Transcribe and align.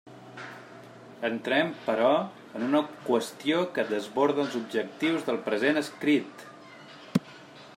Entrem, 1.27 1.67
però, 1.89 2.07
en 2.59 2.65
una 2.67 2.81
qüestió 3.09 3.59
que 3.75 3.85
desborda 3.91 4.43
els 4.45 4.57
objectius 4.61 5.29
del 5.29 5.39
present 5.51 5.79
escrit. 5.83 6.47